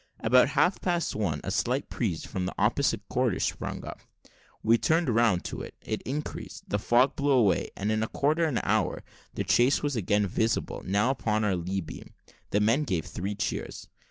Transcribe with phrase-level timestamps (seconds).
[0.21, 3.99] About half past one, a slight breeze from the opposite quarter sprung up
[4.63, 8.45] we turned round to it it increased the fog blew away, and, in a quarter
[8.45, 9.03] of an hour,
[9.35, 12.15] the chase was again visible, now upon our lee beam.
[12.49, 13.89] The men gave three cheers.